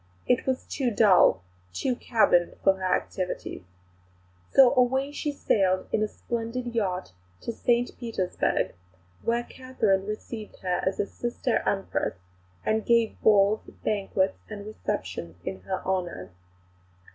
[0.25, 1.43] It was too dull,
[1.75, 3.61] too cabined for her activities.
[4.51, 8.73] So away she sailed in a splendid yacht to St Petersburg
[9.21, 12.15] where Catherine received her as a sister Empress,
[12.65, 16.31] and gave balls, banquets, and receptions in her honour.